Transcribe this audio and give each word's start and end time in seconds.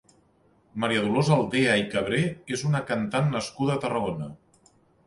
Maria 0.83 1.03
Dolors 1.07 1.29
Aldea 1.35 1.75
i 1.83 1.85
Cabré 1.93 2.23
és 2.59 2.67
una 2.71 2.85
cantant 2.91 3.31
nascuda 3.39 3.79
a 3.79 3.85
Tarragona. 3.87 4.35